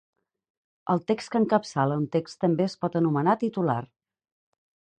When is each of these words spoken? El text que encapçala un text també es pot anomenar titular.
El 0.93 1.03
text 1.11 1.31
que 1.35 1.41
encapçala 1.41 1.99
un 2.03 2.07
text 2.17 2.39
també 2.45 2.67
es 2.71 2.77
pot 2.85 2.99
anomenar 3.03 3.39
titular. 3.45 3.79